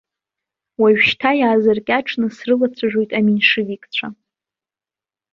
[0.81, 4.07] Уажәшьҭа иаазыркьаҿны срылацәажәоит аменшевикцәа.